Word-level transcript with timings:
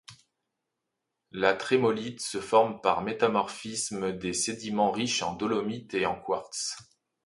La 1.31 1.53
Trémolite 1.53 2.21
se 2.21 2.41
forme 2.41 2.81
par 2.81 3.03
métamorphisme 3.03 4.11
des 4.17 4.33
sédiments 4.33 4.89
riches 4.91 5.21
en 5.21 5.35
dolomite 5.35 5.93
et 5.93 6.07
en 6.07 6.19
quartz. 6.19 6.75